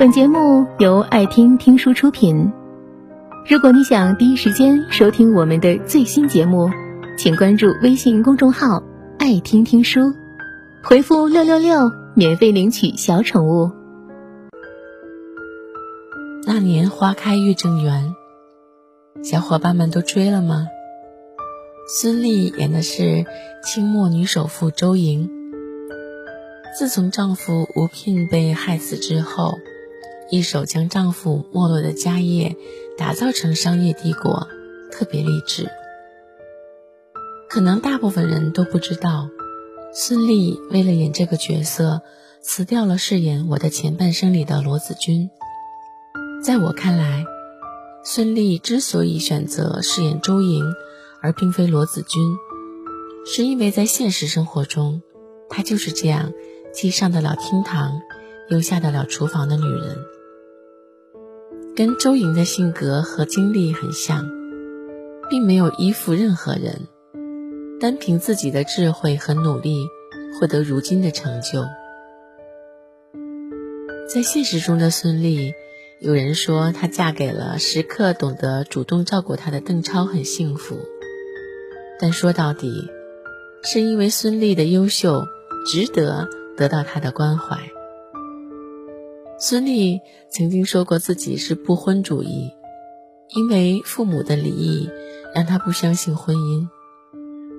[0.00, 2.50] 本节目由爱听听书出品。
[3.46, 6.70] 如果你想第一时间收听我们的最新节目，
[7.18, 8.82] 请关注微信公众号
[9.20, 10.14] “爱听听书”，
[10.82, 13.72] 回复“六六六”免费领取小宠物。
[16.46, 18.14] 那年花开月正圆，
[19.22, 20.66] 小伙伴们都追了吗？
[22.00, 23.26] 孙俪演的是
[23.62, 25.28] 清末女首富周莹。
[26.78, 29.58] 自从丈夫吴聘被害死之后，
[30.30, 32.56] 一手将丈夫没落的家业
[32.96, 34.48] 打造成商业帝国，
[34.90, 35.68] 特别励志。
[37.48, 39.28] 可能大部分人都不知道，
[39.92, 42.02] 孙俪为了演这个角色，
[42.40, 45.28] 辞掉了饰演我的前半生里的罗子君。
[46.42, 47.24] 在我看来，
[48.04, 50.64] 孙俪之所以选择饰演周莹。
[51.22, 52.34] 而并非罗子君，
[53.26, 55.02] 是因为在现实生活中，
[55.50, 56.32] 她就是这样
[56.72, 58.00] 既上得了厅堂，
[58.48, 59.98] 又下得了厨房的女人，
[61.76, 64.28] 跟周莹的性格和经历很像，
[65.30, 66.88] 并没有依附任何人，
[67.80, 69.86] 单凭自己的智慧和努力
[70.38, 71.64] 获得如今的成就。
[74.12, 75.54] 在现实中的孙俪，
[76.00, 80.76] 有人说她嫁给了时刻懂得主动照顾她的邓超，很幸福。
[82.00, 82.90] 但说到底，
[83.62, 85.22] 是因为孙俪的优秀，
[85.66, 87.58] 值得得到他的关怀。
[89.42, 92.52] 孙俪曾经说过自己是不婚主义，
[93.30, 94.90] 因为父母的离异
[95.34, 96.68] 让她不相信婚姻。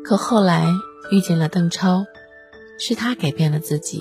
[0.04, 0.68] 可后来
[1.12, 2.06] 遇见了邓超，
[2.78, 4.00] 是他改变了自己，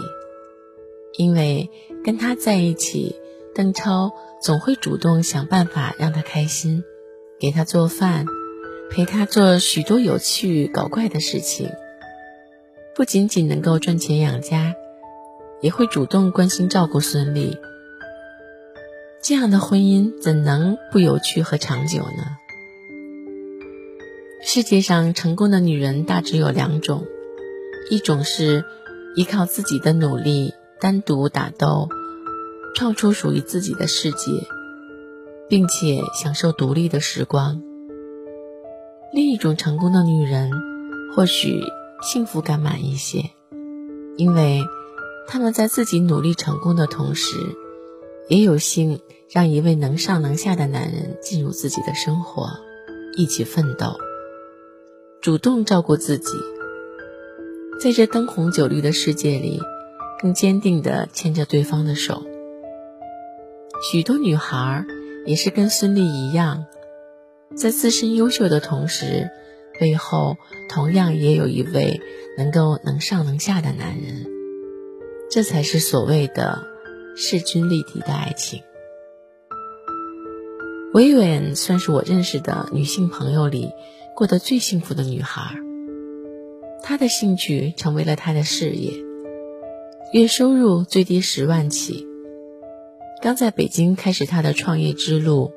[1.16, 1.70] 因为
[2.04, 3.16] 跟他在一起，
[3.54, 6.84] 邓超总会主动想办法让他开心，
[7.40, 8.26] 给他做饭。
[8.90, 11.70] 陪他做许多有趣搞怪的事情，
[12.94, 14.74] 不仅仅能够赚钱养家，
[15.62, 17.56] 也会主动关心照顾孙俪。
[19.22, 22.38] 这样的婚姻怎能不有趣和长久呢？
[24.42, 27.04] 世界上成功的女人大致有两种，
[27.90, 28.64] 一种是
[29.14, 31.90] 依靠自己的努力单独打斗，
[32.74, 34.30] 创出属于自己的世界，
[35.50, 37.60] 并且享受独立的时光。
[39.12, 40.50] 另一种成功的女人，
[41.14, 41.62] 或许
[42.00, 43.30] 幸福感满一些，
[44.16, 44.62] 因为
[45.28, 47.36] 她们在自己努力成功的同时，
[48.30, 52.48] 也有幸让一位能上能下的男人进入自己的生活，
[53.16, 53.98] 一起奋斗，
[55.20, 56.30] 主动照顾自己，
[57.82, 59.60] 在这灯红酒绿的世界里，
[60.22, 62.22] 更坚定地牵着对方的手。
[63.90, 64.84] 许多女孩
[65.26, 66.66] 也是跟孙俪一样。
[67.56, 69.28] 在自身优秀的同时，
[69.80, 70.36] 背后
[70.68, 72.00] 同样也有一位
[72.38, 74.24] 能够能上能下的男人，
[75.28, 76.64] 这才是所谓的
[77.16, 78.62] 势均力敌的爱情。
[80.92, 83.72] 维维算是我认识的女性朋友里
[84.16, 85.56] 过得最幸福的女孩。
[86.82, 88.92] 她的兴趣成为了她的事业，
[90.12, 92.06] 月收入最低十万起。
[93.22, 95.52] 刚在北京开始她的创业之路，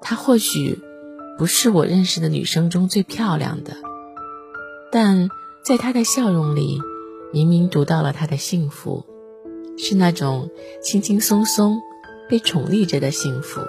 [0.00, 0.78] 她或许。
[1.38, 3.72] 不是我认识的女生中最漂亮的，
[4.92, 5.30] 但
[5.64, 6.78] 在她的笑容里，
[7.32, 9.06] 明明读到了她的幸福，
[9.82, 10.48] 是那种
[10.80, 11.82] 轻轻松松
[12.28, 13.60] 被宠溺着的幸福。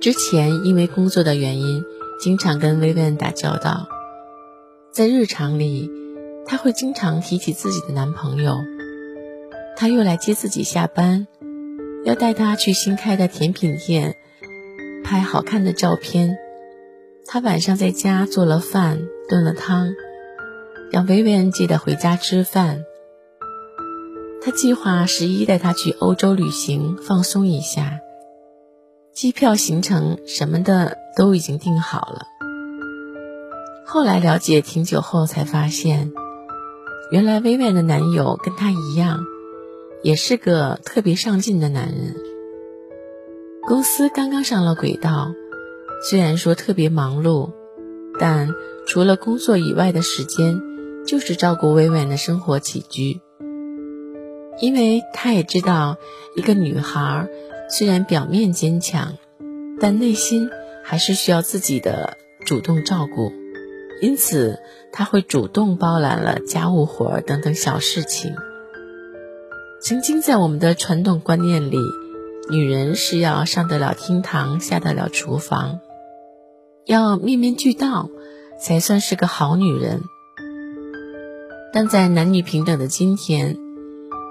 [0.00, 1.82] 之前因为工作的原因，
[2.18, 3.86] 经常跟薇薇打交道，
[4.90, 5.90] 在日常里，
[6.46, 8.56] 她会经常提起自己的男朋友，
[9.76, 11.26] 他又来接自己下班，
[12.06, 14.16] 要带她去新开的甜品店。
[15.04, 16.38] 拍好看的照片，
[17.26, 19.94] 他晚上在家做了饭，炖了汤，
[20.90, 22.82] 让薇薇恩记得回家吃饭。
[24.46, 27.98] 他计划十一带她去欧洲旅行，放松一下，
[29.12, 32.22] 机票、行程什么的都已经订好了。
[33.84, 36.12] 后来了解挺久后才发现，
[37.10, 39.24] 原来薇薇的男友跟她一样，
[40.04, 42.14] 也是个特别上进的男人。
[43.66, 45.32] 公司刚刚上了轨道，
[46.08, 47.50] 虽然说特别忙碌，
[48.20, 48.54] 但
[48.86, 50.60] 除了工作以外的时间，
[51.04, 53.20] 就是照顾薇薇的生活起居。
[54.58, 55.96] 因为他也知道，
[56.36, 57.28] 一个女孩
[57.68, 59.14] 虽然表面坚强，
[59.80, 60.48] 但内心
[60.84, 63.32] 还是需要自己的主动照顾，
[64.00, 64.58] 因此
[64.92, 68.34] 他会主动包揽了家务活等等小事情。
[69.82, 71.78] 曾经在我们的传统观念里。
[72.48, 75.80] 女人是要上得了厅堂，下得了厨房，
[76.84, 78.08] 要面面俱到，
[78.60, 80.02] 才算是个好女人。
[81.72, 83.56] 但在男女平等的今天，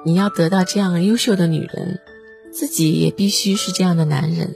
[0.06, 2.00] 你要得到这样优秀的女人，
[2.52, 4.56] 自己也必须是这样的男人，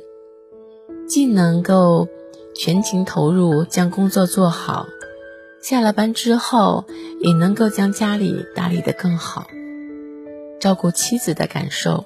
[1.07, 2.07] 既能够
[2.55, 4.85] 全情投入将工作做好，
[5.59, 6.85] 下了班之后
[7.19, 9.47] 也能够将家里打理得更好，
[10.59, 12.05] 照顾妻子的感受，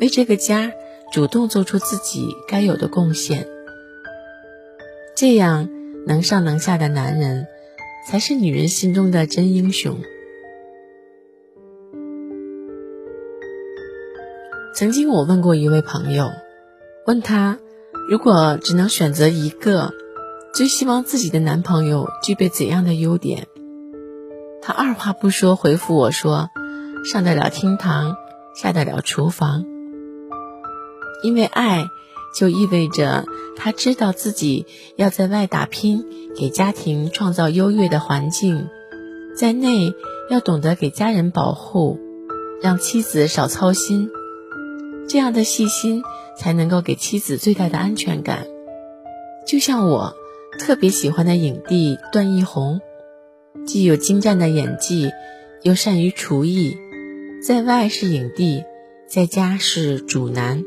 [0.00, 0.72] 为这个家
[1.12, 3.48] 主动做出自己该有的贡献。
[5.16, 5.68] 这样
[6.06, 7.48] 能上能下的男人，
[8.08, 9.98] 才是女人心中的真英雄。
[14.74, 16.32] 曾经我问过一位朋友，
[17.06, 17.58] 问他
[18.10, 19.92] 如果只能选择一个，
[20.52, 23.46] 最希望自己的男朋友具备怎样的优点？
[24.60, 26.50] 他二话不说回复我说：
[27.04, 28.16] 上得了厅堂，
[28.56, 29.64] 下得了厨房。
[31.22, 31.86] 因为爱，
[32.36, 33.26] 就意味着
[33.56, 34.66] 他知道自己
[34.96, 36.04] 要在外打拼，
[36.36, 38.66] 给家庭创造优越的环境，
[39.36, 39.94] 在内
[40.30, 42.00] 要懂得给家人保护，
[42.60, 44.10] 让妻子少操心。
[45.08, 46.02] 这样的细心
[46.36, 48.46] 才能够给妻子最大的安全感。
[49.46, 50.14] 就像我
[50.58, 52.80] 特别喜欢的影帝段奕宏，
[53.66, 55.10] 既有精湛的演技，
[55.62, 56.76] 又善于厨艺，
[57.46, 58.64] 在外是影帝，
[59.06, 60.64] 在家是主男。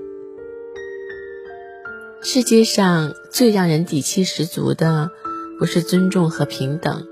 [2.21, 5.11] 世界上最让人底气十足的，
[5.59, 7.07] 不是尊重和平等，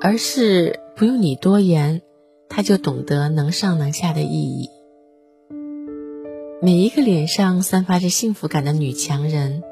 [0.00, 2.00] 而是不用你多言，
[2.48, 4.68] 他就懂得能上能下的意义。
[6.62, 9.62] 每一个脸上散发着幸福感的女强人，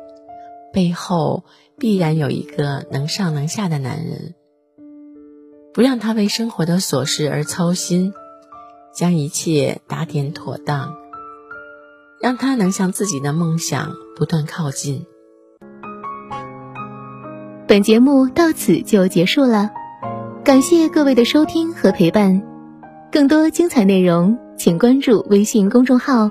[0.73, 1.45] 背后
[1.79, 4.35] 必然有一个能上能下的男人。
[5.75, 8.15] 不让她为生活的琐事而操心，
[8.95, 10.95] 将一切打点妥当，
[12.23, 15.05] 让她能向自己的梦想不断靠近。
[17.67, 19.71] 本节目到此就结束了，
[20.43, 22.43] 感谢各位的收听和陪伴。
[23.13, 26.31] 更多精彩内容，请关注微信公众号。